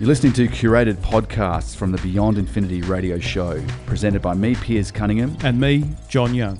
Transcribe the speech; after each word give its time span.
You're 0.00 0.08
listening 0.08 0.32
to 0.32 0.48
curated 0.48 0.94
podcasts 0.94 1.76
from 1.76 1.92
the 1.92 1.98
Beyond 1.98 2.38
Infinity 2.38 2.80
radio 2.80 3.18
show, 3.18 3.62
presented 3.84 4.22
by 4.22 4.32
me, 4.32 4.54
Piers 4.54 4.90
Cunningham. 4.90 5.36
And 5.44 5.60
me, 5.60 5.84
John 6.08 6.34
Young. 6.34 6.58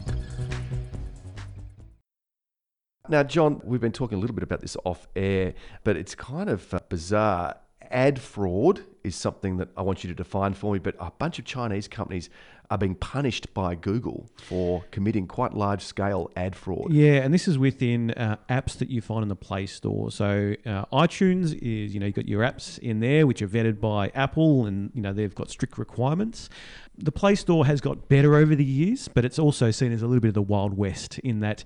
Now, 3.09 3.23
John, 3.23 3.63
we've 3.65 3.81
been 3.81 3.93
talking 3.93 4.19
a 4.19 4.21
little 4.21 4.37
bit 4.37 4.43
about 4.43 4.61
this 4.61 4.77
off 4.85 5.09
air, 5.17 5.55
but 5.85 5.97
it's 5.97 6.15
kind 6.15 6.51
of 6.51 6.75
uh, 6.75 6.81
bizarre. 6.91 7.57
Ad 7.91 8.21
fraud 8.21 8.85
is 9.03 9.17
something 9.17 9.57
that 9.57 9.69
I 9.77 9.83
want 9.83 10.05
you 10.05 10.09
to 10.09 10.15
define 10.15 10.55
for 10.55 10.73
me, 10.73 10.79
but 10.79 10.95
a 11.01 11.11
bunch 11.11 11.39
of 11.39 11.45
Chinese 11.45 11.89
companies 11.89 12.31
are 12.71 12.79
being 12.79 12.95
punished 12.95 13.53
by 13.53 13.75
Google 13.75 14.29
for 14.37 14.85
committing 14.93 15.27
quite 15.27 15.55
large 15.55 15.83
scale 15.83 16.31
ad 16.37 16.55
fraud. 16.55 16.93
Yeah, 16.93 17.15
and 17.15 17.35
this 17.35 17.49
is 17.49 17.59
within 17.59 18.13
uh, 18.13 18.37
apps 18.49 18.79
that 18.79 18.91
you 18.91 19.01
find 19.01 19.23
in 19.23 19.29
the 19.29 19.37
Play 19.37 19.67
Store. 19.67 20.13
So 20.13 20.55
uh, 20.65 20.85
iTunes 20.93 21.53
is, 21.61 21.93
you 21.93 21.99
know, 21.99 22.07
you've 22.07 22.15
got 22.15 22.29
your 22.29 22.43
apps 22.43 22.79
in 22.79 23.01
there 23.01 23.27
which 23.27 23.43
are 23.43 23.49
vetted 23.49 23.81
by 23.81 24.11
Apple 24.15 24.67
and, 24.67 24.93
you 24.95 25.03
know, 25.03 25.13
they've 25.13 25.35
got 25.35 25.51
strict 25.51 25.79
requirements. 25.79 26.49
The 26.97 27.13
Play 27.13 27.35
Store 27.35 27.67
has 27.67 27.81
got 27.81 28.09
better 28.09 28.37
over 28.37 28.55
the 28.55 28.65
years, 28.65 29.09
but 29.09 29.25
it's 29.25 29.39
also 29.39 29.73
seen 29.73 29.91
as 29.91 30.03
a 30.03 30.07
little 30.07 30.21
bit 30.21 30.29
of 30.29 30.35
the 30.35 30.43
Wild 30.43 30.77
West 30.77 31.19
in 31.21 31.41
that 31.41 31.65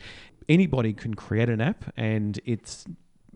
anybody 0.48 0.94
can 0.94 1.14
create 1.14 1.50
an 1.50 1.60
app 1.60 1.92
and 1.96 2.40
it's 2.44 2.86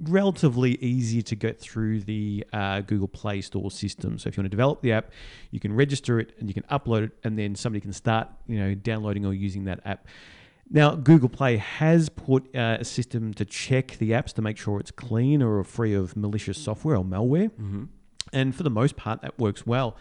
relatively 0.02 0.76
easy 0.80 1.22
to 1.22 1.34
get 1.34 1.60
through 1.60 2.00
the 2.00 2.44
uh, 2.52 2.80
Google 2.80 3.08
Play 3.08 3.40
Store 3.40 3.70
system. 3.70 4.18
So 4.18 4.28
if 4.28 4.36
you 4.36 4.42
want 4.42 4.46
to 4.46 4.56
develop 4.56 4.82
the 4.82 4.92
app, 4.92 5.10
you 5.50 5.60
can 5.60 5.72
register 5.72 6.20
it 6.20 6.32
and 6.38 6.48
you 6.48 6.54
can 6.54 6.64
upload 6.64 7.02
it, 7.04 7.12
and 7.24 7.38
then 7.38 7.54
somebody 7.54 7.80
can 7.80 7.92
start, 7.92 8.28
you 8.46 8.58
know, 8.58 8.74
downloading 8.74 9.24
or 9.26 9.34
using 9.34 9.64
that 9.64 9.80
app. 9.84 10.06
Now, 10.70 10.94
Google 10.94 11.30
Play 11.30 11.56
has 11.56 12.10
put 12.10 12.54
uh, 12.54 12.78
a 12.80 12.84
system 12.84 13.32
to 13.34 13.44
check 13.44 13.96
the 13.98 14.10
apps 14.10 14.32
to 14.34 14.42
make 14.42 14.58
sure 14.58 14.78
it's 14.78 14.90
clean 14.90 15.42
or 15.42 15.64
free 15.64 15.94
of 15.94 16.16
malicious 16.16 16.58
software 16.58 16.96
or 16.96 17.04
malware. 17.04 17.50
Mm-hmm. 17.50 17.84
And 18.32 18.54
for 18.54 18.62
the 18.62 18.70
most 18.70 18.94
part, 18.96 19.22
that 19.22 19.38
works 19.38 19.66
well. 19.66 19.96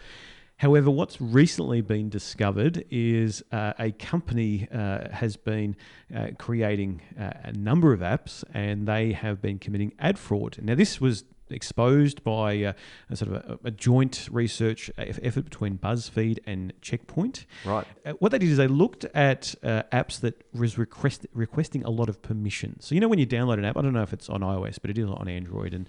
However, 0.58 0.90
what's 0.90 1.20
recently 1.20 1.80
been 1.82 2.08
discovered 2.08 2.84
is 2.90 3.44
uh, 3.52 3.74
a 3.78 3.92
company 3.92 4.66
uh, 4.72 5.08
has 5.10 5.36
been 5.36 5.76
uh, 6.14 6.28
creating 6.36 7.00
uh, 7.18 7.30
a 7.44 7.52
number 7.52 7.92
of 7.92 8.00
apps 8.00 8.42
and 8.52 8.86
they 8.86 9.12
have 9.12 9.40
been 9.40 9.60
committing 9.60 9.92
ad 10.00 10.18
fraud. 10.18 10.58
Now, 10.60 10.74
this 10.74 11.00
was 11.00 11.22
exposed 11.50 12.22
by 12.24 12.62
uh, 12.62 12.72
a 13.08 13.16
sort 13.16 13.32
of 13.32 13.50
a, 13.64 13.68
a, 13.68 13.70
joint 13.70 14.28
research 14.30 14.90
effort 14.98 15.44
between 15.44 15.78
BuzzFeed 15.78 16.38
and 16.46 16.72
Checkpoint. 16.82 17.46
Right. 17.64 17.86
Uh, 18.04 18.12
what 18.18 18.32
they 18.32 18.38
did 18.38 18.50
is 18.50 18.56
they 18.56 18.66
looked 18.66 19.04
at 19.14 19.54
uh, 19.62 19.84
apps 19.92 20.20
that 20.20 20.42
was 20.52 20.76
request, 20.76 21.26
requesting 21.32 21.84
a 21.84 21.90
lot 21.90 22.08
of 22.08 22.20
permission. 22.20 22.80
So 22.80 22.94
you 22.94 23.00
know 23.00 23.08
when 23.08 23.18
you 23.18 23.26
download 23.26 23.58
an 23.58 23.64
app, 23.64 23.76
I 23.76 23.82
don't 23.82 23.92
know 23.92 24.02
if 24.02 24.12
it's 24.12 24.28
on 24.28 24.40
iOS, 24.40 24.78
but 24.80 24.90
it 24.90 24.98
is 24.98 25.08
on 25.08 25.28
Android, 25.28 25.72
and 25.72 25.88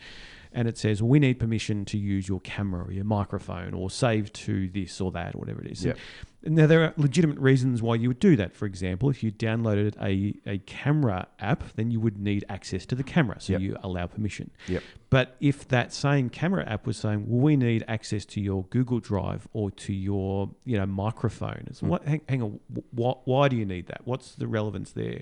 and 0.52 0.68
it 0.68 0.78
says 0.78 1.04
we 1.04 1.20
need 1.20 1.40
permission 1.40 1.86
to 1.86 1.98
use 1.98 2.28
your 2.28 2.40
camera 2.40 2.86
or 2.86 2.92
your 2.92 3.04
microphone 3.04 3.74
or 3.74 3.90
save 3.90 4.34
to 4.34 4.68
this 4.70 5.00
or 5.00 5.12
that 5.12 5.36
or 5.36 5.40
whatever 5.40 5.62
it 5.62 5.72
is. 5.72 5.86
Yep. 5.86 5.98
Now 6.44 6.68
there 6.68 6.84
are 6.84 6.94
legitimate 6.96 7.38
reasons 7.38 7.82
why 7.82 7.96
you 7.96 8.08
would 8.08 8.20
do 8.20 8.38
that. 8.38 8.56
For 8.56 8.66
example, 8.66 9.10
if 9.10 9.22
you 9.22 9.32
downloaded 9.32 9.96
a, 10.02 10.36
a 10.50 10.60
camera 10.60 11.28
app, 11.40 11.76
then 11.76 11.92
you 11.92 12.00
would 12.00 12.18
need 12.18 12.46
access 12.48 12.86
to 12.88 12.96
the 12.96 13.04
camera, 13.04 13.42
so 13.42 13.54
Yep. 13.54 13.62
you 13.62 13.78
allow 13.84 14.08
permission. 14.08 14.50
Yep. 14.68 14.84
But 15.10 15.36
if 15.42 15.68
that 15.68 15.92
same 15.92 16.30
camera 16.30 16.66
app 16.66 16.88
was 16.88 16.96
saying, 16.96 17.26
well, 17.28 17.42
we 17.42 17.58
need 17.58 17.84
access 17.88 18.26
to 18.26 18.42
your 18.42 18.64
Google 18.70 19.00
Drive 19.00 19.48
or 19.54 19.70
to 19.72 19.94
your 19.94 20.50
you 20.64 20.78
know 20.78 20.86
microphone, 20.86 21.66
it's 21.68 21.82
hmm. 21.82 21.90
what 21.90 22.08
hang, 22.08 22.22
hang 22.30 22.42
on, 22.42 22.60
wh- 22.98 23.28
why 23.28 23.50
do 23.50 23.58
you 23.58 23.66
need 23.66 23.88
that? 23.88 24.02
What's 24.06 24.36
the 24.36 24.48
relevance 24.48 24.92
there? 24.92 25.22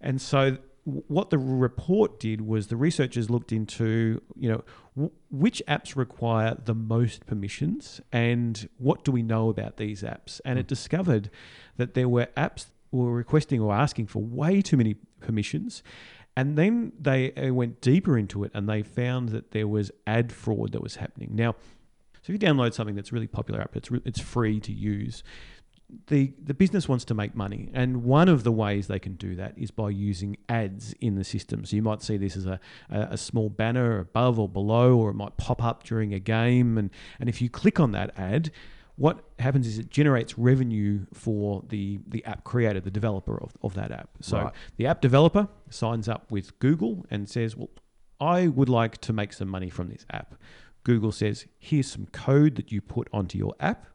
And 0.00 0.20
so 0.20 0.58
what 0.88 1.30
the 1.30 1.38
report 1.38 2.18
did 2.18 2.40
was 2.40 2.68
the 2.68 2.76
researchers 2.76 3.28
looked 3.28 3.52
into 3.52 4.22
you 4.34 4.48
know 4.48 4.64
w- 4.96 5.12
which 5.30 5.62
apps 5.68 5.96
require 5.96 6.56
the 6.64 6.74
most 6.74 7.26
permissions 7.26 8.00
and 8.12 8.68
what 8.78 9.04
do 9.04 9.12
we 9.12 9.22
know 9.22 9.48
about 9.50 9.76
these 9.76 10.02
apps? 10.02 10.40
And 10.44 10.58
it 10.58 10.66
discovered 10.66 11.30
that 11.76 11.94
there 11.94 12.08
were 12.08 12.26
apps 12.36 12.66
were 12.90 13.12
requesting 13.12 13.60
or 13.60 13.74
asking 13.74 14.06
for 14.06 14.22
way 14.22 14.62
too 14.62 14.78
many 14.78 14.94
permissions. 15.20 15.82
And 16.34 16.56
then 16.56 16.92
they 16.98 17.34
uh, 17.34 17.52
went 17.52 17.80
deeper 17.80 18.16
into 18.16 18.44
it 18.44 18.52
and 18.54 18.68
they 18.68 18.82
found 18.82 19.30
that 19.30 19.50
there 19.50 19.68
was 19.68 19.90
ad 20.06 20.32
fraud 20.32 20.72
that 20.72 20.82
was 20.82 20.96
happening. 20.96 21.30
Now 21.34 21.54
so 22.22 22.32
if 22.32 22.42
you 22.42 22.48
download 22.48 22.72
something 22.72 22.94
that's 22.94 23.12
really 23.12 23.26
popular 23.26 23.60
app 23.60 23.76
it's 23.76 23.90
re- 23.90 24.02
it's 24.04 24.20
free 24.20 24.58
to 24.60 24.72
use 24.72 25.22
the 26.08 26.32
the 26.42 26.54
business 26.54 26.88
wants 26.88 27.04
to 27.06 27.14
make 27.14 27.34
money, 27.34 27.70
and 27.72 28.04
one 28.04 28.28
of 28.28 28.44
the 28.44 28.52
ways 28.52 28.88
they 28.88 28.98
can 28.98 29.14
do 29.14 29.34
that 29.36 29.54
is 29.56 29.70
by 29.70 29.90
using 29.90 30.36
ads 30.48 30.94
in 31.00 31.14
the 31.14 31.24
system. 31.24 31.64
So 31.64 31.76
you 31.76 31.82
might 31.82 32.02
see 32.02 32.16
this 32.16 32.36
as 32.36 32.46
a, 32.46 32.60
a, 32.90 33.16
small 33.16 33.48
banner 33.48 33.98
above 33.98 34.38
or 34.38 34.48
below, 34.48 34.96
or 34.96 35.10
it 35.10 35.14
might 35.14 35.36
pop 35.38 35.62
up 35.64 35.84
during 35.84 36.12
a 36.12 36.18
game, 36.18 36.76
and 36.76 36.90
and 37.18 37.28
if 37.28 37.40
you 37.40 37.48
click 37.48 37.80
on 37.80 37.92
that 37.92 38.12
ad, 38.18 38.50
what 38.96 39.24
happens 39.38 39.66
is 39.66 39.78
it 39.78 39.90
generates 39.90 40.38
revenue 40.38 41.06
for 41.14 41.62
the 41.68 42.00
the 42.06 42.24
app 42.26 42.44
creator, 42.44 42.80
the 42.80 42.90
developer 42.90 43.42
of, 43.42 43.56
of 43.62 43.74
that 43.74 43.90
app. 43.90 44.10
So 44.20 44.38
Right. 44.38 44.52
the 44.76 44.86
app 44.86 45.00
developer 45.00 45.48
signs 45.70 46.08
up 46.08 46.30
with 46.30 46.58
Google 46.58 47.06
and 47.10 47.28
says, 47.28 47.56
well, 47.56 47.70
I 48.20 48.48
would 48.48 48.68
like 48.68 48.98
to 49.02 49.12
make 49.12 49.32
some 49.32 49.48
money 49.48 49.70
from 49.70 49.88
this 49.88 50.04
app. 50.10 50.34
Google 50.84 51.12
says, 51.12 51.46
here's 51.58 51.90
some 51.90 52.06
code 52.06 52.56
that 52.56 52.72
you 52.72 52.80
put 52.80 53.08
onto 53.12 53.38
your 53.38 53.54
app. 53.60 53.86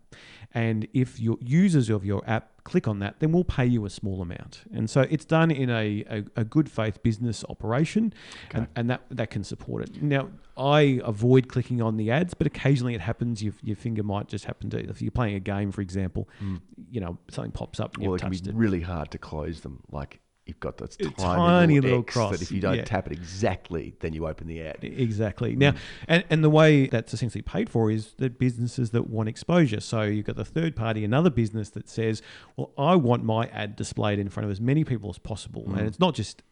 And 0.53 0.88
if 0.94 1.19
your 1.19 1.38
users 1.41 1.90
of 1.90 2.06
your 2.06 2.22
app 2.28 2.63
click 2.63 2.88
on 2.88 3.00
that, 3.00 3.19
then 3.19 3.31
we'll 3.31 3.44
pay 3.44 3.66
you 3.66 3.85
a 3.85 3.90
small 3.90 4.22
amount. 4.22 4.62
And 4.74 4.90
so 4.90 5.01
it's 5.09 5.25
done 5.25 5.51
in 5.51 5.69
a, 5.69 6.03
a, 6.09 6.24
a 6.41 6.44
good 6.44 6.69
faith 6.69 7.01
business 7.03 7.44
operation, 7.50 8.13
and, 8.52 8.68
and 8.75 8.90
that, 8.90 9.02
that 9.09 9.29
can 9.31 9.44
support 9.44 9.84
it. 9.84 10.02
Now, 10.02 10.29
I 10.56 11.02
avoid 11.03 11.47
clicking 11.47 11.81
on 11.81 11.97
the 11.97 12.12
ads, 12.12 12.34
but 12.34 12.46
occasionally 12.46 12.94
it 12.94 13.02
happens. 13.02 13.44
Your, 13.44 13.53
your 13.63 13.75
finger 13.75 14.03
might 14.03 14.28
just 14.28 14.46
happen 14.46 14.69
to, 14.69 14.79
if 14.90 15.02
you're 15.02 15.12
playing 15.12 15.35
a 15.35 15.40
game, 15.40 15.72
for 15.72 15.81
example, 15.81 16.29
mm. 16.41 16.62
you 16.91 17.02
know, 17.02 17.18
something 17.29 17.52
pops 17.52 17.79
up 17.79 17.96
and 17.96 18.06
Well, 18.06 18.16
it 18.16 18.22
can 18.22 18.29
be 18.29 18.38
it. 18.38 18.53
really 18.53 18.81
hard 18.81 19.09
to 19.12 19.18
close 19.18 19.62
them. 19.62 19.81
Like 19.91 20.19
you've 20.46 20.59
got 20.59 20.78
this 20.78 20.98
A 21.00 21.04
tiny, 21.04 21.16
tiny 21.16 21.76
little, 21.76 21.90
little 21.90 22.04
X 22.04 22.14
cross, 22.14 22.31
that 22.31 22.42
if 22.42 22.52
you 22.52 22.59
don't 22.59 22.76
yeah. 22.76 22.84
tap 22.84 23.08
it 23.08 23.14
exactly, 23.14 23.96
then 24.00 24.14
you 24.14 24.28
open 24.28 24.48
the 24.48 24.62
ad. 24.62 24.80
Exactly. 24.81 25.56
Mm. 25.56 25.58
Now, 25.58 25.74
and, 26.08 26.24
and 26.30 26.44
the 26.44 26.50
way 26.50 26.88
that's 26.88 27.14
essentially 27.14 27.42
paid 27.42 27.70
for 27.70 27.90
is 27.90 28.14
the 28.18 28.30
businesses 28.30 28.92
that 28.92 29.09
want 29.09 29.30
exposure. 29.30 29.80
So 29.80 30.02
you've 30.02 30.26
got 30.26 30.36
the 30.36 30.46
third 30.46 30.76
party, 30.76 31.06
another 31.06 31.30
business 31.30 31.70
that 31.72 31.88
says, 31.88 32.22
well, 32.58 32.72
I 32.78 32.96
want 32.96 33.24
my 33.24 33.48
ad 33.48 33.76
displayed 33.76 34.20
in 34.20 34.30
front 34.30 34.46
of 34.46 34.52
as 34.52 34.59
many 34.59 34.84
people 34.84 35.09
as 35.09 35.18
possible. 35.18 35.64
And 35.68 35.78
mm. 35.78 35.88
it's 35.88 36.00
not 36.00 36.14
just 36.14 36.44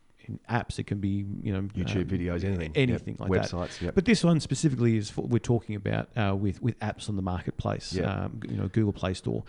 apps, 0.49 0.79
it 0.79 0.87
can 0.87 0.99
be, 0.99 1.25
you 1.41 1.53
know, 1.53 1.61
YouTube 1.75 2.01
um, 2.03 2.17
videos, 2.17 2.43
anything. 2.43 2.71
anything 2.75 3.17
Yep. 3.19 3.29
like 3.29 3.41
that. 3.41 3.51
Websites, 3.51 3.81
yep. 3.81 3.95
But 3.95 4.05
this 4.05 4.23
one 4.23 4.39
specifically 4.39 4.97
is 4.97 5.15
what 5.15 5.29
we're 5.29 5.39
talking 5.39 5.75
about 5.75 6.09
uh, 6.17 6.35
with 6.35 6.61
with 6.61 6.79
apps 6.79 7.09
on 7.09 7.15
the 7.15 7.21
marketplace, 7.21 7.93
Yeah. 7.93 8.25
um, 8.25 8.39
you 8.49 8.57
know, 8.57 8.67
Google 8.67 8.93
Play 8.93 9.13
Store, 9.13 9.43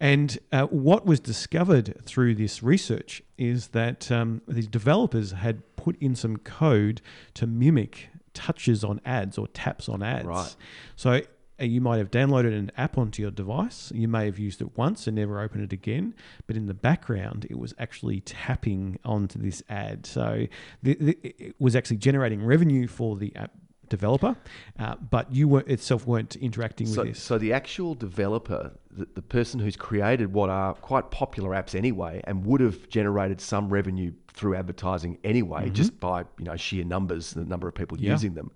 and 0.00 0.38
uh, 0.52 0.64
what 0.66 1.06
was 1.06 1.20
discovered 1.20 2.04
through 2.04 2.34
this 2.36 2.62
research 2.62 3.22
is 3.38 3.68
that 3.68 4.10
um, 4.10 4.42
these 4.48 4.66
developers 4.68 5.32
had 5.32 5.62
put 5.76 5.96
in 6.00 6.14
some 6.14 6.36
code 6.38 7.00
to 7.34 7.46
mimic 7.46 8.08
touches 8.32 8.82
on 8.82 9.00
ads 9.04 9.38
or 9.38 9.46
taps 9.48 9.88
on 9.88 10.02
ads. 10.02 10.26
Right. 10.26 10.56
So. 10.96 11.20
Uh, 11.60 11.64
You 11.64 11.80
might 11.80 11.98
have 11.98 12.10
downloaded 12.10 12.56
an 12.58 12.70
app 12.76 12.98
onto 12.98 13.22
your 13.22 13.30
device. 13.30 13.92
You 13.94 14.08
may 14.08 14.26
have 14.26 14.38
used 14.38 14.60
it 14.60 14.76
once 14.76 15.06
and 15.06 15.16
never 15.16 15.40
opened 15.40 15.64
it 15.64 15.72
again. 15.72 16.14
But 16.46 16.56
in 16.56 16.66
the 16.66 16.74
background, 16.74 17.46
it 17.50 17.58
was 17.58 17.74
actually 17.78 18.20
tapping 18.20 18.98
onto 19.04 19.38
this 19.38 19.62
ad. 19.68 20.06
So 20.06 20.46
the, 20.82 20.94
the, 20.94 21.18
it 21.22 21.54
was 21.58 21.76
actually 21.76 21.98
generating 21.98 22.44
revenue 22.44 22.86
for 22.86 23.16
the 23.16 23.34
app 23.36 23.52
developer, 23.90 24.34
uh, 24.78 24.96
but 24.96 25.30
you 25.32 25.46
were, 25.46 25.60
itself 25.66 26.06
weren't 26.06 26.36
interacting 26.36 26.86
So, 26.86 27.02
with 27.02 27.10
this. 27.12 27.22
so 27.22 27.36
the 27.36 27.52
actual 27.52 27.94
developer, 27.94 28.72
the, 28.90 29.06
the 29.14 29.20
person 29.22 29.60
who's 29.60 29.76
created 29.76 30.32
what 30.32 30.48
are 30.48 30.72
quite 30.74 31.10
popular 31.10 31.50
apps 31.50 31.74
anyway, 31.74 32.22
and 32.24 32.46
would 32.46 32.62
have 32.62 32.88
generated 32.88 33.42
some 33.42 33.68
revenue 33.68 34.12
through 34.28 34.56
advertising 34.56 35.18
anyway, 35.22 35.68
just 35.68 36.00
by 36.00 36.20
you 36.38 36.44
know 36.46 36.56
sheer 36.56 36.82
numbers, 36.82 37.34
the 37.34 37.44
number 37.44 37.68
of 37.68 37.74
people 37.74 37.96
Mm-hmm. 37.98 38.06
Yeah. 38.06 38.12
using 38.12 38.34
them. 38.34 38.50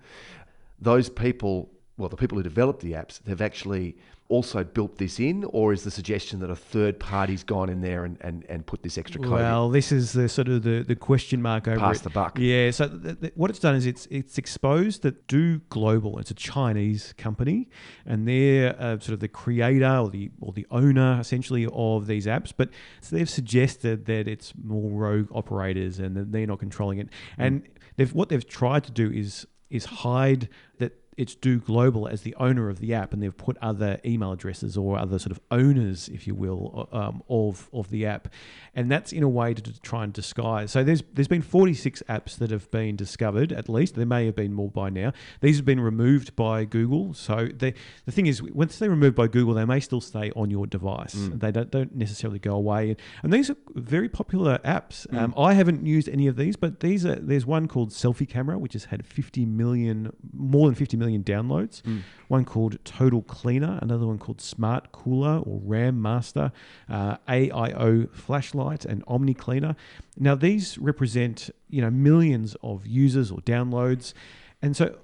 Those 0.81 1.11
people, 1.11 1.71
well, 1.99 2.09
the 2.09 2.17
people 2.17 2.39
who 2.39 2.43
developed 2.43 2.81
the 2.81 2.93
apps, 2.93 3.21
they've 3.25 3.43
actually 3.43 3.97
also 4.29 4.62
built 4.62 4.99
this 4.99 5.19
in, 5.19 5.43
or 5.45 5.73
is 5.73 5.85
the 5.85 5.91
suggestion 5.91 6.39
that 6.39 6.50
a 6.50 6.55
third 6.55 7.00
party's 7.00 7.43
gone 7.43 7.71
in 7.71 7.81
there 7.81 8.05
and, 8.05 8.19
and, 8.21 8.45
and 8.49 8.67
put 8.67 8.83
this 8.83 8.99
extra 8.99 9.21
code 9.21 9.33
in? 9.33 9.39
Well, 9.39 9.71
this 9.71 9.91
is 9.91 10.12
the 10.12 10.29
sort 10.29 10.49
of 10.49 10.62
the, 10.62 10.85
the 10.87 10.95
question 10.95 11.41
mark 11.41 11.67
over 11.67 11.79
Pass 11.79 12.00
it. 12.00 12.05
the 12.05 12.11
buck. 12.11 12.39
Yeah. 12.39 12.71
So 12.71 12.89
th- 12.89 13.21
th- 13.21 13.33
what 13.37 13.50
it's 13.50 13.59
done 13.59 13.75
is 13.75 13.87
it's 13.87 14.06
it's 14.11 14.39
exposed 14.39 15.03
that 15.03 15.27
Do 15.27 15.61
Global. 15.71 16.19
It's 16.19 16.31
a 16.31 16.35
Chinese 16.35 17.15
company, 17.17 17.69
and 18.06 18.29
they're 18.29 18.77
uh, 18.79 18.99
sort 19.00 19.15
of 19.15 19.21
the 19.21 19.29
creator 19.29 19.97
or 19.97 20.11
the 20.11 20.31
or 20.41 20.53
the 20.53 20.67
owner 20.71 21.19
essentially 21.19 21.67
of 21.73 22.06
these 22.06 22.27
apps. 22.27 22.53
But 22.56 22.69
so 23.00 23.17
they've 23.17 23.31
suggested 23.31 24.05
that 24.06 24.29
it's 24.29 24.53
more 24.62 24.91
rogue 24.91 25.29
operators 25.33 25.99
and 25.99 26.15
that 26.17 26.33
they're 26.33 26.47
not 26.47 26.59
controlling 26.61 26.99
it. 26.99 27.09
And 27.39 27.62
they've 27.97 28.12
what 28.12 28.29
they've 28.29 28.47
tried 28.47 28.85
to 28.85 28.93
do 28.93 29.11
is 29.11 29.47
is 29.71 29.87
hide 29.87 30.49
that 30.79 30.93
it's 31.19 31.35
Do 31.35 31.59
Global 31.59 32.06
as 32.09 32.23
the 32.23 32.35
owner 32.37 32.70
of 32.70 32.79
the 32.79 32.94
app, 32.94 33.12
and 33.12 33.23
they've 33.23 33.37
put 33.37 33.59
other 33.61 34.00
email 34.05 34.32
addresses 34.32 34.76
or 34.76 34.99
other 34.99 35.19
sort 35.19 35.32
of 35.32 35.41
owners, 35.50 36.09
if 36.09 36.26
you 36.26 36.35
will, 36.35 36.88
um, 36.93 37.23
of 37.29 37.69
of 37.73 37.91
the 37.91 38.06
app, 38.06 38.29
and 38.75 38.91
that's 38.91 39.12
in 39.12 39.23
a 39.23 39.29
way 39.29 39.53
to, 39.53 39.61
to 39.61 39.81
try 39.81 40.05
and 40.05 40.12
disguise. 40.12 40.70
So 40.70 40.85
there's 40.85 41.03
there's 41.12 41.29
been 41.29 41.43
46 41.43 42.03
apps 42.09 42.37
that 42.38 42.50
have 42.50 42.70
been 42.70 42.97
discovered 42.97 43.53
at 43.53 43.69
least. 43.69 43.97
There 43.97 44.06
may 44.06 44.26
have 44.26 44.37
been 44.37 44.53
more 44.53 44.70
by 44.70 44.91
now. 44.91 45.12
These 45.41 45.56
have 45.56 45.65
been 45.65 45.81
removed 45.81 46.37
by 46.37 46.65
Google. 46.65 47.15
So 47.15 47.49
they, 47.53 47.75
the 48.06 48.12
thing 48.12 48.26
is, 48.26 48.41
once 48.43 48.79
they're 48.79 48.88
removed 48.91 49.17
by 49.17 49.26
Google, 49.26 49.55
they 49.55 49.64
may 49.64 49.81
still 49.81 50.00
stay 50.00 50.31
on 50.37 50.50
your 50.50 50.67
device. 50.67 51.14
They 51.38 51.50
don't, 51.50 51.71
don't 51.71 51.94
necessarily 51.97 52.38
go 52.38 52.55
away. 52.55 52.97
And 53.23 53.32
these 53.32 53.50
are 53.50 53.56
very 53.75 54.09
popular 54.09 54.59
apps. 54.64 55.06
Um, 55.19 55.35
I 55.37 55.55
haven't 55.55 55.85
used 55.85 56.09
any 56.09 56.29
of 56.29 56.37
these, 56.37 56.55
but 56.56 56.81
these 56.81 57.05
are 57.05 57.17
there's 57.17 57.44
one 57.47 57.67
called 57.67 57.91
Selfie 57.91 58.29
Camera, 58.29 58.59
which 58.59 58.75
has 58.75 58.85
had 58.87 59.05
50 59.05 59.44
million, 59.47 60.12
more 60.32 60.69
than 60.69 60.75
50 60.76 60.97
million 60.97 61.08
downloads. 61.17 61.83
One 62.29 62.45
called 62.45 62.79
Total 62.85 63.23
Cleaner, 63.23 63.79
another 63.81 64.07
one 64.07 64.19
called 64.19 64.41
Smart 64.41 64.93
Cooler 64.93 65.39
or 65.39 65.61
RAM 65.65 66.01
Master, 66.03 66.53
uh, 66.89 67.17
AIO 67.29 68.15
Flashlight, 68.15 68.85
and 68.85 69.03
Omni 69.07 69.35
Cleaner. 69.35 69.77
Now 70.19 70.35
these 70.35 70.77
represent 70.79 71.51
you 71.71 71.81
know 71.81 71.91
millions 71.91 72.57
of 72.63 72.87
users 72.87 73.31
or 73.31 73.39
downloads, 73.39 74.13
and 74.61 74.77
so 74.77 74.99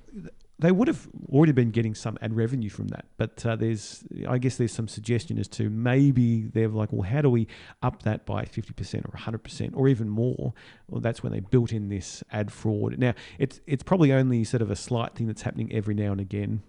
they 0.58 0.70
would 0.70 0.86
have 0.88 1.08
already 1.30 1.52
been 1.52 1.70
getting 1.70 1.94
some 1.94 2.16
ad 2.22 2.34
revenue 2.34 2.70
from 2.70 2.88
that. 2.88 3.06
But 3.16 3.44
uh, 3.44 3.56
there's, 3.56 4.04
I 4.28 4.38
guess, 4.38 4.56
there's 4.56 4.72
some 4.72 4.86
suggestion 4.86 5.38
as 5.38 5.48
to 5.48 5.68
maybe 5.68 6.42
they're 6.42 6.68
like, 6.68 6.92
well, 6.92 7.02
how 7.02 7.22
do 7.22 7.30
we 7.30 7.48
up 7.82 8.04
that 8.04 8.24
by 8.24 8.44
fifty 8.44 8.72
percent 8.72 9.04
or 9.06 9.16
hundred 9.16 9.42
percent 9.42 9.74
or 9.74 9.88
even 9.88 10.08
more? 10.08 10.54
Well, 10.88 11.00
that's 11.00 11.22
when 11.22 11.32
they 11.32 11.40
built 11.40 11.72
in 11.72 11.88
this 11.88 12.22
ad 12.30 12.52
fraud. 12.52 12.98
Now, 12.98 13.14
it's 13.38 13.60
it's 13.66 13.82
probably 13.82 14.12
only 14.12 14.44
sort 14.44 14.62
of 14.62 14.70
a 14.70 14.76
slight 14.76 15.14
thing 15.14 15.26
that's 15.26 15.42
happening 15.42 15.72
every 15.72 15.94
now 15.94 16.12
and 16.12 16.20
again. 16.20 16.62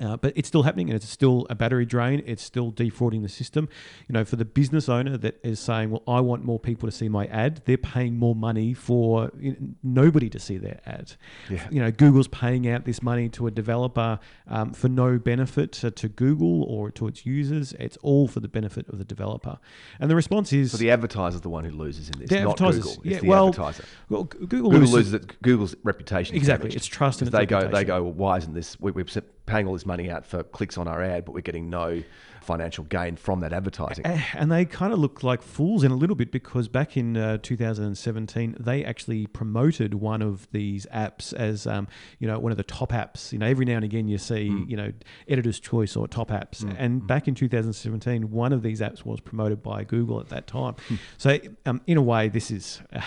Uh, 0.00 0.16
but 0.16 0.32
it's 0.36 0.48
still 0.48 0.62
happening 0.64 0.88
and 0.88 0.96
it's 0.96 1.08
still 1.08 1.46
a 1.50 1.54
battery 1.54 1.86
drain. 1.86 2.22
It's 2.26 2.42
still 2.42 2.70
defrauding 2.70 3.22
the 3.22 3.28
system. 3.28 3.68
You 4.08 4.12
know, 4.14 4.24
for 4.24 4.36
the 4.36 4.44
business 4.44 4.88
owner 4.88 5.16
that 5.18 5.38
is 5.44 5.60
saying, 5.60 5.90
well, 5.90 6.02
I 6.08 6.20
want 6.20 6.44
more 6.44 6.58
people 6.58 6.88
to 6.88 6.92
see 6.94 7.08
my 7.08 7.26
ad, 7.26 7.62
they're 7.64 7.76
paying 7.76 8.16
more 8.18 8.34
money 8.34 8.74
for 8.74 9.30
you 9.38 9.52
know, 9.52 9.56
nobody 9.82 10.28
to 10.30 10.38
see 10.38 10.58
their 10.58 10.80
ad. 10.86 11.12
Yeah. 11.48 11.66
You 11.70 11.80
know, 11.80 11.90
Google's 11.90 12.28
paying 12.28 12.68
out 12.68 12.84
this 12.84 13.02
money 13.02 13.28
to 13.30 13.46
a 13.46 13.50
developer 13.50 14.18
um, 14.48 14.72
for 14.72 14.88
no 14.88 15.18
benefit 15.18 15.72
to, 15.72 15.90
to 15.92 16.08
Google 16.08 16.64
or 16.64 16.90
to 16.92 17.06
its 17.06 17.24
users. 17.24 17.72
It's 17.74 17.96
all 17.98 18.26
for 18.28 18.40
the 18.40 18.48
benefit 18.48 18.88
of 18.88 18.98
the 18.98 19.04
developer. 19.04 19.58
And 20.00 20.10
the 20.10 20.16
response 20.16 20.52
is 20.52 20.72
So 20.72 20.78
the 20.78 20.90
advertiser's 20.90 21.40
the 21.40 21.48
one 21.48 21.64
who 21.64 21.70
loses 21.70 22.08
in 22.08 22.18
this, 22.18 22.30
The 22.30 22.40
not 22.42 22.58
Google. 22.58 22.90
It's 22.90 22.98
yeah, 23.04 23.20
the 23.20 23.28
well, 23.28 23.48
advertiser. 23.48 23.84
well, 24.08 24.24
Google, 24.24 24.70
Google 24.70 24.70
loses- 24.72 25.12
loses 25.12 25.26
Google's 25.42 25.74
reputation. 25.82 26.36
Exactly, 26.36 26.70
it's 26.70 26.86
trust 26.86 27.20
and 27.20 27.28
its 27.28 27.36
they 27.36 27.46
go, 27.46 27.68
they 27.68 27.84
go. 27.84 28.02
Well, 28.02 28.12
why 28.12 28.38
isn't 28.38 28.54
this? 28.54 28.78
We, 28.80 28.92
we're 28.92 29.04
paying 29.46 29.66
all 29.66 29.72
this 29.72 29.83
money 29.86 30.10
out 30.10 30.24
for 30.26 30.42
clicks 30.42 30.76
on 30.78 30.88
our 30.88 31.02
ad, 31.02 31.24
but 31.24 31.32
we're 31.34 31.40
getting 31.40 31.68
no 31.70 32.02
financial 32.42 32.84
gain 32.84 33.16
from 33.16 33.40
that 33.40 33.54
advertising. 33.54 34.04
And 34.34 34.52
they 34.52 34.66
kind 34.66 34.92
of 34.92 34.98
look 34.98 35.22
like 35.22 35.40
fools 35.40 35.82
in 35.82 35.90
a 35.90 35.94
little 35.94 36.14
bit 36.14 36.30
because 36.30 36.68
back 36.68 36.94
in 36.94 37.16
uh, 37.16 37.38
2017, 37.38 38.56
they 38.60 38.84
actually 38.84 39.26
promoted 39.26 39.94
one 39.94 40.20
of 40.20 40.46
these 40.52 40.86
apps 40.92 41.32
as, 41.32 41.66
um, 41.66 41.88
you 42.18 42.28
know, 42.28 42.38
one 42.38 42.52
of 42.52 42.58
the 42.58 42.62
top 42.64 42.92
apps. 42.92 43.32
You 43.32 43.38
know, 43.38 43.46
every 43.46 43.64
now 43.64 43.76
and 43.76 43.84
again 43.84 44.08
you 44.08 44.18
see, 44.18 44.48
Hmm. 44.50 44.64
you 44.68 44.76
know, 44.76 44.92
Editor's 45.26 45.58
Choice 45.58 45.96
or 45.96 46.06
top 46.06 46.28
apps. 46.30 46.62
And 46.78 47.06
back 47.06 47.28
in 47.28 47.34
2017, 47.34 48.30
one 48.30 48.52
of 48.52 48.62
these 48.62 48.80
apps 48.82 49.06
was 49.06 49.20
promoted 49.20 49.62
by 49.62 49.84
Google 49.84 50.20
at 50.20 50.28
that 50.28 50.46
time. 50.46 50.74
Hmm. 50.88 50.94
So, 51.16 51.38
um, 51.64 51.80
in 51.86 51.96
a 51.96 52.02
way, 52.02 52.28
this 52.28 52.50
is 52.50 52.82
uh, 52.92 53.00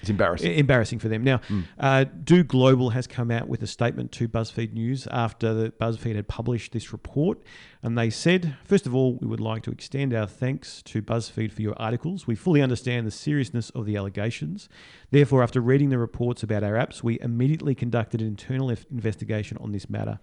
It's 0.00 0.08
embarrassing. 0.10 0.52
Embarrassing 0.52 1.00
for 1.00 1.08
them. 1.08 1.24
Now, 1.24 1.40
uh, 1.80 2.04
Do 2.04 2.44
Global 2.44 2.90
has 2.90 3.06
come 3.08 3.30
out 3.32 3.48
with 3.48 3.62
a 3.62 3.66
statement 3.66 4.12
to 4.12 4.28
BuzzFeed 4.28 4.72
News 4.72 5.06
after 5.10 5.52
the 5.52 5.70
BuzzFeed 5.78 6.16
had 6.16 6.28
published 6.28 6.72
this 6.72 6.92
report, 6.92 7.42
and 7.82 7.96
they 7.96 8.10
said, 8.10 8.56
first 8.64 8.86
of 8.86 8.94
all, 8.94 9.14
we 9.20 9.26
would 9.26 9.40
like 9.40 9.62
to 9.64 9.70
extend 9.70 10.14
our 10.14 10.26
thanks 10.26 10.82
to 10.82 11.02
BuzzFeed 11.02 11.52
for 11.52 11.62
your 11.62 11.80
articles. 11.80 12.26
We 12.26 12.34
fully 12.34 12.62
understand 12.62 13.06
the 13.06 13.10
seriousness 13.10 13.70
of 13.70 13.86
the 13.86 13.96
allegations. 13.96 14.68
Therefore, 15.10 15.42
after 15.42 15.60
reading 15.60 15.90
the 15.90 15.98
reports 15.98 16.42
about 16.42 16.64
our 16.64 16.74
apps, 16.74 17.02
we 17.02 17.20
immediately 17.20 17.74
conducted 17.74 18.20
an 18.20 18.26
internal 18.26 18.70
investigation 18.90 19.56
on 19.58 19.72
this 19.72 19.88
matter. 19.88 20.18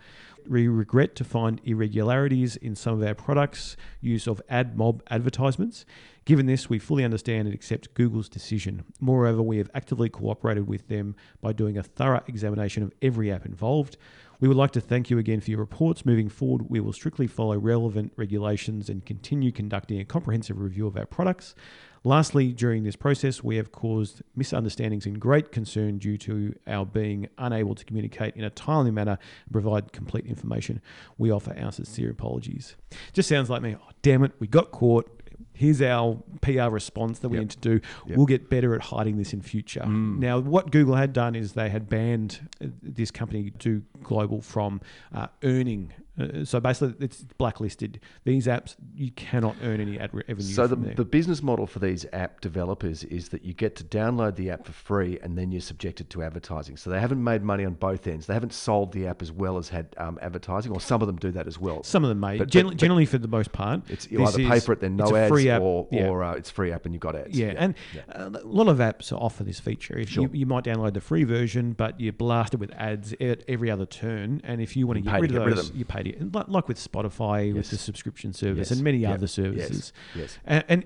We 0.47 0.67
regret 0.67 1.15
to 1.15 1.23
find 1.23 1.61
irregularities 1.63 2.57
in 2.57 2.75
some 2.75 3.01
of 3.01 3.07
our 3.07 3.15
products, 3.15 3.77
use 4.01 4.27
of 4.27 4.41
AdMob 4.51 5.01
advertisements. 5.09 5.85
Given 6.25 6.45
this, 6.45 6.69
we 6.69 6.79
fully 6.79 7.03
understand 7.03 7.47
and 7.47 7.55
accept 7.55 7.93
Google's 7.93 8.29
decision. 8.29 8.83
Moreover, 8.99 9.41
we 9.41 9.57
have 9.57 9.69
actively 9.73 10.09
cooperated 10.09 10.67
with 10.67 10.87
them 10.87 11.15
by 11.41 11.53
doing 11.53 11.77
a 11.77 11.83
thorough 11.83 12.23
examination 12.27 12.83
of 12.83 12.93
every 13.01 13.31
app 13.31 13.45
involved. 13.45 13.97
We 14.43 14.49
would 14.49 14.57
like 14.57 14.71
to 14.71 14.81
thank 14.81 15.09
you 15.09 15.19
again 15.19 15.39
for 15.39 15.51
your 15.51 15.61
reports. 15.61 16.05
Moving 16.05 16.27
forward, 16.27 16.69
we 16.69 16.81
will 16.81 16.91
strictly 16.91 17.27
follow 17.27 17.57
relevant 17.57 18.11
regulations 18.17 18.89
and 18.89 19.05
continue 19.05 19.53
conducting 19.53 20.01
a 20.01 20.03
comprehensive 20.03 20.59
review 20.59 20.85
of 20.85 20.97
our 20.97 21.05
products. 21.05 21.55
Lastly, 22.03 22.51
during 22.51 22.83
this 22.83 22.97
process, 22.97 23.41
we 23.41 23.55
have 23.55 23.71
caused 23.71 24.21
misunderstandings 24.35 25.05
and 25.05 25.17
great 25.17 25.53
concern 25.53 25.97
due 25.97 26.17
to 26.17 26.53
our 26.67 26.85
being 26.85 27.29
unable 27.37 27.73
to 27.73 27.85
communicate 27.85 28.35
in 28.35 28.43
a 28.43 28.49
timely 28.49 28.91
manner 28.91 29.17
and 29.45 29.53
provide 29.53 29.93
complete 29.93 30.25
information. 30.25 30.81
We 31.17 31.31
offer 31.31 31.57
our 31.57 31.71
sincere 31.71 32.11
apologies. 32.11 32.75
Just 33.13 33.29
sounds 33.29 33.49
like 33.49 33.61
me. 33.61 33.77
Oh, 33.81 33.91
damn 34.01 34.25
it, 34.25 34.33
we 34.39 34.47
got 34.47 34.71
caught. 34.71 35.22
Here's 35.53 35.81
our 35.81 36.21
PR 36.41 36.69
response 36.69 37.19
that 37.19 37.29
we 37.29 37.37
Yep. 37.37 37.41
need 37.43 37.49
to 37.51 37.59
do. 37.59 37.79
Yep. 38.07 38.17
We'll 38.17 38.25
get 38.25 38.49
better 38.49 38.73
at 38.75 38.81
hiding 38.81 39.17
this 39.17 39.33
in 39.33 39.41
future. 39.41 39.85
Now, 39.85 40.39
what 40.39 40.71
Google 40.71 40.95
had 40.95 41.13
done 41.13 41.35
is 41.35 41.53
they 41.53 41.69
had 41.69 41.89
banned 41.89 42.47
uh, 42.63 42.67
this 42.81 43.11
company, 43.11 43.51
Do 43.57 43.83
Global, 44.01 44.41
from 44.41 44.81
uh, 45.13 45.27
earning. 45.43 45.93
Uh, 46.19 46.45
so 46.45 46.59
basically, 46.59 46.93
it's 47.03 47.23
blacklisted. 47.39 47.99
These 48.23 48.45
apps, 48.45 48.75
you 48.95 49.11
cannot 49.11 49.55
earn 49.63 49.81
any 49.81 49.99
ad 49.99 50.11
revenue 50.13 50.41
So 50.41 50.67
the, 50.67 50.75
the 50.75 51.05
business 51.05 51.41
model 51.41 51.65
for 51.65 51.79
these 51.79 52.05
app 52.13 52.39
developers 52.41 53.03
is 53.05 53.29
that 53.29 53.43
you 53.43 53.53
get 53.53 53.75
to 53.77 53.83
download 53.83 54.35
the 54.35 54.51
app 54.51 54.65
for 54.65 54.73
free 54.73 55.17
and 55.23 55.35
then 55.37 55.51
you're 55.51 55.59
subjected 55.61 56.09
to 56.11 56.21
advertising. 56.21 56.77
So 56.77 56.91
they 56.91 56.99
haven't 56.99 57.23
made 57.23 57.41
money 57.43 57.65
on 57.65 57.73
both 57.73 58.05
ends. 58.05 58.27
They 58.27 58.33
haven't 58.35 58.53
sold 58.53 58.91
the 58.91 59.07
app 59.07 59.21
as 59.23 59.31
well 59.31 59.57
as 59.57 59.69
had 59.69 59.87
um, 59.97 60.19
advertising, 60.21 60.71
or 60.71 60.79
some 60.79 61.01
of 61.01 61.07
them 61.07 61.15
do 61.17 61.31
that 61.31 61.47
as 61.47 61.57
well. 61.59 61.81
Some 61.83 62.03
of 62.03 62.09
them 62.09 62.19
may. 62.19 62.37
But- 62.37 62.49
generally, 62.49 62.75
but 62.75 62.79
generally, 62.79 63.05
for 63.07 63.17
the 63.17 63.27
most 63.27 63.51
part, 63.51 63.81
It's 63.89 64.09
you 64.11 64.23
either 64.23 64.37
pay 64.37 64.59
for 64.59 64.73
it, 64.73 64.81
then 64.81 64.95
no 64.95 65.15
ads, 65.15 65.29
free 65.31 65.49
app. 65.49 65.61
or, 65.61 65.87
Yeah. 65.91 66.07
or 66.09 66.23
uh, 66.23 66.33
it's 66.35 66.51
free 66.51 66.71
app 66.71 66.85
and 66.85 66.93
you've 66.93 67.01
got 67.01 67.15
ads. 67.15 67.35
Yeah, 67.37 67.53
and 67.57 67.73
uh, 68.13 68.29
a 68.33 68.45
lot 68.45 68.67
of 68.67 68.77
apps 68.77 69.11
offer 69.11 69.43
this 69.43 69.59
feature. 69.59 69.97
If 69.97 70.15
you, 70.15 70.29
you 70.31 70.45
might 70.45 70.63
download 70.63 70.93
the 70.93 71.01
free 71.01 71.23
version, 71.23 71.73
but 71.73 71.99
you're 71.99 72.13
blasted 72.13 72.59
with 72.59 72.71
ads 72.73 73.13
at 73.19 73.43
every 73.47 73.71
other 73.71 73.87
turn. 73.87 74.41
And 74.43 74.61
if 74.61 74.77
you 74.77 74.85
want 74.85 74.99
to 74.99 75.05
You 75.05 75.09
get 75.11 75.21
rid, 75.21 75.29
to 75.31 75.35
of 75.37 75.39
get 75.39 75.45
rid 75.45 75.51
of 75.53 75.57
those, 75.57 75.69
them. 75.69 75.79
you 75.79 75.85
pay 75.85 76.02
and 76.11 76.33
Like, 76.33 76.67
with 76.67 76.77
Spotify, 76.77 77.53
with 77.53 77.69
the 77.69 77.77
subscription 77.77 78.33
service, 78.33 78.69
Yes. 78.69 78.71
and 78.77 78.83
many 78.83 78.99
Yep. 78.99 79.13
other 79.13 79.23
Yes. 79.23 79.31
services. 79.33 79.93
Yes. 80.15 80.37
And, 80.45 80.63
and 80.67 80.85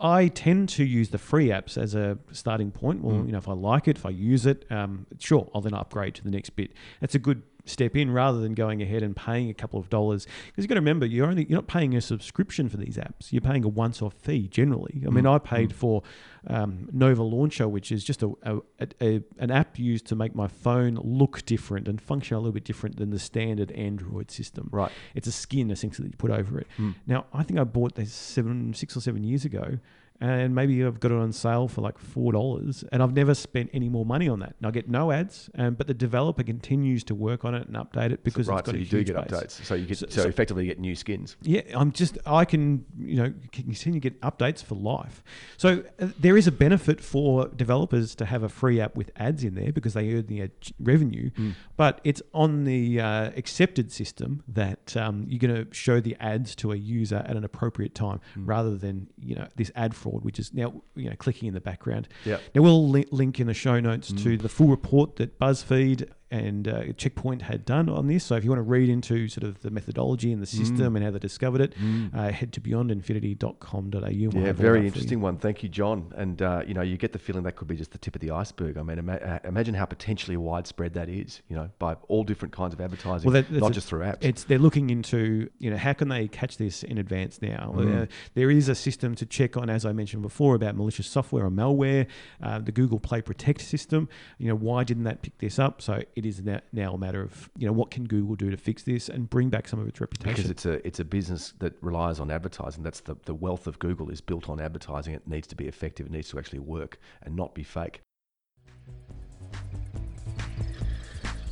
I 0.00 0.28
tend 0.28 0.68
to 0.70 0.84
use 0.84 1.10
the 1.10 1.18
free 1.18 1.48
apps 1.48 1.78
as 1.78 1.94
a 1.94 2.18
starting 2.32 2.70
point. 2.72 3.02
Well, 3.02 3.16
Mm. 3.16 3.26
you 3.26 3.32
know, 3.32 3.38
if 3.38 3.48
I 3.48 3.52
like 3.52 3.86
it, 3.86 3.96
if 3.96 4.04
I 4.04 4.10
use 4.10 4.44
it, 4.44 4.64
um, 4.70 5.06
sure, 5.20 5.48
I'll 5.54 5.60
then 5.60 5.72
upgrade 5.74 6.14
to 6.16 6.24
the 6.24 6.30
next 6.30 6.50
bit. 6.50 6.72
That's 7.00 7.14
a 7.14 7.18
good 7.20 7.42
step 7.66 7.96
in 7.96 8.10
rather 8.10 8.40
than 8.40 8.52
going 8.52 8.82
ahead 8.82 9.02
and 9.02 9.16
paying 9.16 9.48
a 9.48 9.54
couple 9.54 9.80
of 9.80 9.88
dollars 9.88 10.26
because 10.46 10.62
you've 10.64 10.68
got 10.68 10.74
to 10.74 10.80
remember 10.80 11.06
you're 11.06 11.26
only 11.26 11.46
you're 11.48 11.56
not 11.58 11.66
paying 11.66 11.96
a 11.96 12.00
subscription 12.00 12.68
for 12.68 12.76
these 12.76 12.96
apps 12.98 13.32
you're 13.32 13.40
paying 13.40 13.64
a 13.64 13.68
once-off 13.68 14.12
fee 14.14 14.46
generally 14.48 15.02
i 15.04 15.08
Mm. 15.08 15.12
mean 15.14 15.26
i 15.26 15.38
paid 15.38 15.74
for 15.74 16.02
um, 16.46 16.88
nova 16.92 17.22
launcher 17.22 17.66
which 17.66 17.90
is 17.90 18.04
just 18.04 18.22
a, 18.22 18.30
a, 18.42 18.58
a, 19.00 19.22
an 19.38 19.50
app 19.50 19.78
used 19.78 20.06
to 20.08 20.14
make 20.14 20.34
my 20.34 20.46
phone 20.46 20.96
look 21.02 21.44
different 21.46 21.88
and 21.88 22.00
function 22.02 22.36
a 22.36 22.38
little 22.38 22.52
bit 22.52 22.64
different 22.64 22.96
than 22.96 23.08
the 23.10 23.18
standard 23.18 23.72
android 23.72 24.30
system 24.30 24.68
Right. 24.70 24.92
it's 25.14 25.26
a 25.26 25.32
skin 25.32 25.70
essentially 25.70 26.08
that 26.08 26.12
you 26.14 26.18
put 26.18 26.30
over 26.30 26.58
it. 26.58 26.66
Hmm. 26.76 26.90
Now, 27.06 27.24
I 27.32 27.42
think 27.44 27.58
I 27.58 27.64
bought 27.64 27.94
this 27.94 28.12
seven, 28.12 28.74
six 28.74 28.94
or 28.96 29.00
seven 29.00 29.24
years 29.24 29.44
ago, 29.46 29.78
and 30.20 30.54
maybe 30.54 30.82
I've 30.84 31.00
got 31.00 31.10
it 31.10 31.18
on 31.18 31.32
sale 31.32 31.68
for 31.68 31.80
like 31.80 31.98
four 31.98 32.32
dollars, 32.32 32.84
and 32.92 33.02
I've 33.02 33.12
never 33.14 33.34
spent 33.34 33.70
any 33.72 33.88
more 33.88 34.06
money 34.06 34.28
on 34.28 34.38
that. 34.40 34.54
And 34.58 34.66
I 34.66 34.70
get 34.70 34.88
no 34.88 35.10
ads, 35.12 35.50
um, 35.58 35.74
but 35.74 35.86
the 35.86 35.94
developer 35.94 36.42
continues 36.42 37.02
to 37.04 37.14
work 37.14 37.44
on 37.44 37.54
it 37.54 37.66
and 37.66 37.76
update 37.76 38.12
it 38.12 38.22
because 38.24 38.46
right, 38.48 38.58
it's 38.60 38.66
got 38.66 38.72
so 38.72 38.76
a 38.76 38.80
you 38.80 38.86
do 38.86 39.04
get 39.04 39.16
base. 39.16 39.24
updates. 39.40 39.64
So 39.64 39.74
you 39.74 39.86
get 39.86 39.98
So- 39.98 40.06
so, 40.08 40.22
so- 40.22 40.28
effectively 40.28 40.64
you 40.64 40.70
get 40.70 40.78
new 40.78 40.94
skins. 40.94 41.36
Yeah, 41.42 41.62
I'm 41.74 41.92
just 41.92 42.16
I 42.26 42.44
can 42.44 42.84
you 42.98 43.16
know 43.16 43.32
continue 43.52 44.00
to 44.00 44.10
get 44.10 44.20
updates 44.22 44.62
for 44.62 44.76
life. 44.76 45.22
So 45.56 45.82
uh, 46.00 46.08
there 46.18 46.36
is 46.36 46.46
a 46.46 46.52
benefit 46.52 47.00
for 47.00 47.48
developers 47.48 48.14
to 48.16 48.24
have 48.24 48.42
a 48.42 48.48
free 48.48 48.80
app 48.80 48.96
with 48.96 49.10
ads 49.16 49.44
in 49.44 49.54
there 49.56 49.72
because 49.72 49.94
they 49.94 50.12
earn 50.14 50.26
the 50.26 50.42
ad 50.42 50.52
revenue, 50.80 51.30
but 51.76 52.00
it's 52.04 52.22
on 52.32 52.64
the 52.64 53.00
uh, 53.00 53.30
accepted 53.36 53.90
system 53.92 54.42
that 54.48 54.96
um, 54.96 55.26
you're 55.28 55.38
going 55.38 55.66
to 55.66 55.74
show 55.74 56.00
the 56.00 56.16
ads 56.20 56.54
to 56.56 56.72
a 56.72 56.76
user 56.76 57.24
at 57.26 57.36
an 57.36 57.44
appropriate 57.44 57.94
time 57.94 58.20
rather 58.36 58.76
than 58.76 59.08
you 59.18 59.34
know 59.34 59.46
this 59.56 59.70
ad 59.74 59.94
fraud, 60.04 60.24
which 60.24 60.38
is 60.38 60.52
now 60.52 60.82
you 60.94 61.08
know 61.08 61.16
clicking 61.16 61.48
in 61.48 61.54
the 61.54 61.60
background. 61.60 62.08
Yeah. 62.24 62.38
Now 62.54 62.62
we'll 62.62 62.88
li- 62.88 63.08
link 63.10 63.40
in 63.40 63.46
the 63.46 63.54
show 63.54 63.80
notes 63.80 64.12
mm. 64.12 64.22
to 64.22 64.36
the 64.36 64.48
full 64.48 64.68
report 64.68 65.16
that 65.16 65.38
BuzzFeed 65.38 66.08
and 66.30 66.66
uh, 66.66 66.92
Checkpoint 66.94 67.42
had 67.42 67.64
done 67.64 67.88
on 67.88 68.06
this. 68.08 68.24
So 68.24 68.34
if 68.36 68.44
you 68.44 68.50
want 68.50 68.58
to 68.58 68.62
read 68.62 68.88
into 68.88 69.28
sort 69.28 69.44
of 69.44 69.60
the 69.62 69.70
methodology 69.70 70.32
and 70.32 70.42
the 70.42 70.46
Mm. 70.46 70.58
system 70.58 70.96
and 70.96 71.04
how 71.04 71.10
they 71.10 71.18
discovered 71.18 71.60
it, 71.60 71.74
uh, 72.14 72.30
head 72.30 72.52
to 72.54 72.60
beyondinfinity.com.au. 72.60 74.00
We'll 74.00 74.10
Yeah, 74.10 74.30
very 74.30 74.52
that 74.52 74.54
for 74.54 74.76
you. 74.78 74.84
interesting 74.86 75.20
one. 75.20 75.38
Thank 75.38 75.62
you, 75.62 75.68
John. 75.68 76.12
And 76.16 76.40
uh, 76.42 76.62
you 76.66 76.74
know, 76.74 76.82
you 76.82 76.96
get 76.96 77.12
the 77.12 77.18
feeling 77.18 77.42
that 77.44 77.56
could 77.56 77.68
be 77.68 77.76
just 77.76 77.92
the 77.92 77.98
tip 77.98 78.14
of 78.14 78.20
the 78.20 78.30
iceberg. 78.30 78.76
I 78.76 78.82
mean, 78.82 78.98
ima- 78.98 79.14
uh, 79.14 79.38
imagine 79.44 79.74
how 79.74 79.84
potentially 79.84 80.36
widespread 80.36 80.94
that 80.94 81.08
is. 81.08 81.42
You 81.48 81.56
know, 81.56 81.70
by 81.78 81.94
all 82.08 82.24
different 82.24 82.52
kinds 82.52 82.74
of 82.74 82.80
advertising, 82.80 83.30
Well, 83.30 83.42
that- 83.42 83.50
not 83.52 83.70
a- 83.70 83.74
just 83.74 83.88
through 83.88 84.00
apps. 84.00 84.18
It's 84.24 84.44
they're 84.44 84.58
looking 84.58 84.90
into 84.90 85.48
you 85.58 85.70
know 85.70 85.76
how 85.76 85.92
can 85.92 86.08
they 86.08 86.28
catch 86.28 86.56
this 86.56 86.82
in 86.82 86.98
advance 86.98 87.40
now. 87.42 87.72
Mm. 87.76 88.02
Uh, 88.02 88.06
there 88.34 88.50
is 88.50 88.68
a 88.68 88.74
system 88.74 89.14
to 89.16 89.26
check 89.26 89.56
on, 89.56 89.70
as 89.70 89.84
I 89.84 89.92
mentioned 89.92 90.22
before, 90.22 90.54
about 90.54 90.76
malicious 90.76 91.06
software 91.06 91.44
or 91.46 91.50
malware. 91.50 92.06
Uh, 92.42 92.58
the 92.58 92.72
Google 92.72 92.98
Play 93.00 93.20
Protect 93.22 93.60
system. 93.60 94.08
You 94.38 94.48
know 94.48 94.56
why 94.56 94.84
didn't 94.84 95.04
that 95.04 95.22
pick 95.22 95.38
this 95.38 95.58
up? 95.58 95.80
So 95.82 96.02
it 96.16 96.26
is 96.26 96.42
now, 96.42 96.60
now 96.72 96.94
a 96.94 96.98
matter 96.98 97.22
of 97.22 97.50
you 97.56 97.66
know 97.66 97.72
what 97.72 97.90
can 97.90 98.04
Google 98.06 98.36
do 98.36 98.50
to 98.50 98.56
fix 98.56 98.82
this 98.82 99.08
and 99.08 99.28
bring 99.28 99.50
back 99.50 99.68
some 99.68 99.80
of 99.80 99.88
its 99.88 100.00
reputation. 100.00 100.34
because 100.34 100.50
it's 100.50 100.66
a 100.66 100.86
it's 100.86 101.00
a 101.00 101.04
business 101.04 101.54
that 101.58 101.74
relies 101.82 102.20
on 102.20 102.30
advertising. 102.30 102.82
That's 102.82 103.00
the, 103.00 103.16
the 103.24 103.34
wealth 103.34 103.66
of 103.66 103.78
Google 103.78 104.10
is 104.10 104.20
built 104.20 104.48
on 104.48 104.60
advertising. 104.60 105.14
It 105.14 105.26
needs 105.26 105.46
to 105.48 105.56
be 105.56 105.66
effective. 105.66 106.06
It 106.06 106.12
needs 106.12 106.28
to 106.30 106.38
actually 106.38 106.60
work 106.60 106.98
and 107.22 107.34
not 107.36 107.54
be 107.54 107.62
fake. 107.62 108.00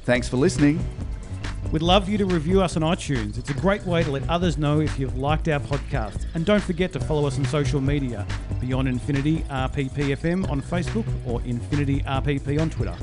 Thanks 0.05 0.29
for 0.29 0.37
listening. 0.37 0.85
We'd 1.71 1.81
love 1.81 2.09
you 2.09 2.19
to 2.19 2.27
review 2.27 2.61
us 2.61 2.77
on 2.77 2.83
iTunes. 2.83 3.39
It's 3.39 3.49
a 3.49 3.55
great 3.55 3.83
way 3.87 4.03
to 4.03 4.11
let 4.11 4.29
others 4.29 4.59
know 4.59 4.81
if 4.81 4.99
you've 4.99 5.17
liked 5.17 5.49
our 5.49 5.61
podcast. 5.61 6.27
And 6.35 6.45
don't 6.45 6.63
forget 6.63 6.93
to 6.93 7.01
follow 7.01 7.27
us 7.27 7.39
on 7.39 7.45
social 7.47 7.81
media 7.81 8.27
Beyond 8.61 8.89
Infinity 8.89 9.39
RPPFM 9.49 10.51
on 10.51 10.61
Facebook 10.61 11.07
or 11.25 11.41
Infinity 11.43 12.01
RPP 12.01 12.61
on 12.61 12.69
Twitter. 12.69 12.97